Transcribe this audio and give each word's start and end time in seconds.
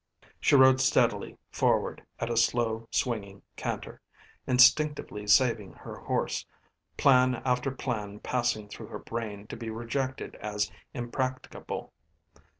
She 0.39 0.55
rode 0.55 0.81
steadily 0.81 1.37
forward 1.51 2.03
at 2.19 2.31
a 2.31 2.35
slow, 2.35 2.87
swinging 2.89 3.43
canter, 3.55 4.01
instinctively 4.47 5.27
saving 5.27 5.73
her 5.73 5.95
horse, 5.97 6.43
plan 6.97 7.35
after 7.45 7.69
plan 7.69 8.19
passing 8.19 8.67
through 8.67 8.87
her 8.87 8.97
brain 8.97 9.45
to 9.45 9.55
be 9.55 9.69
rejected 9.69 10.33
as 10.37 10.71
impracticable. 10.91 11.93